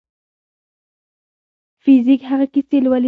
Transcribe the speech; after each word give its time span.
فزیک 1.83 2.21
هغه 2.29 2.45
کیسې 2.53 2.77
لولي. 2.83 2.99